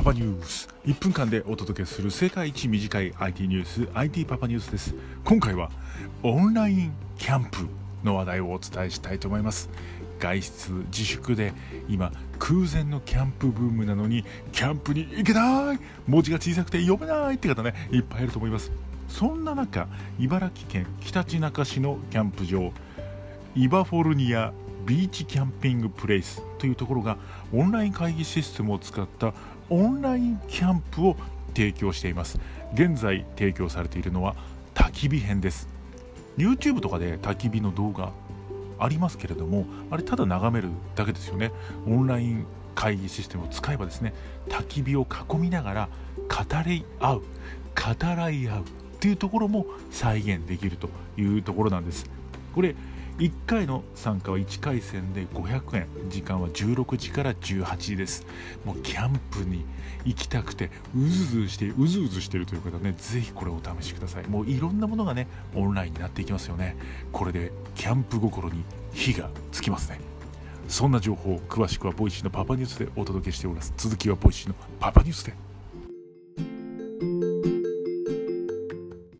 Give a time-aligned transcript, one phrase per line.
[0.00, 4.94] パパニュース1分間でお届けする世界一短い IT ニュース IT パパニュースです。
[5.26, 5.70] 今回は
[6.22, 7.68] オンラインキャンプ
[8.02, 9.68] の話題をお伝えしたいと思います。
[10.18, 11.52] 外出自粛で
[11.86, 15.78] 今空前のキャンプブームなのにキャンプに行けない！
[16.08, 18.72] 文字が小さくて読めないって方ねいっぱいいると思います。
[19.06, 19.86] そんな中
[20.18, 22.72] 茨城県ひたちなか市のキャンプ場
[23.54, 24.54] イバフォルニア
[24.86, 27.16] ビーチキャンピングプレイスというところが
[27.52, 29.32] オンライン会議システムを使った
[29.68, 31.16] オンラインキャンプを
[31.54, 32.38] 提供しています。
[32.74, 34.34] 現在提供されているのは
[34.74, 35.68] 焚き火編です。
[36.36, 38.12] YouTube とかで焚き火の動画
[38.78, 41.52] ありますけれどもあれただ眺めるだけですよね。
[41.86, 44.14] オンライン会議システムを使えばですね
[44.48, 47.26] 焚き火を囲みながら語り合う語
[48.00, 48.64] らい合う
[49.00, 52.08] というところも再現できるというところなんです。
[52.54, 52.74] これ
[53.18, 55.86] 1回の参加は1回戦で500円。
[56.08, 58.26] 時間は16時から18時です。
[58.64, 59.64] もうキャンプに
[60.06, 64.26] 行きたくてうずうずしてうずうずしてるという方ねぜひこれお試しください。
[64.26, 66.76] もういろんなものがねオンラインになっていきますよね。
[67.12, 70.00] これでキャンプ心に火がつきますね。
[70.66, 73.74] そんな情報詳しくはボイシーのパパニュースでお届けしております。
[73.76, 75.49] 続きはボイシーのパパニュースで。